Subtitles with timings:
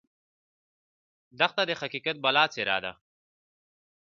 [1.39, 2.91] دښته د حقیقت بله څېره ده.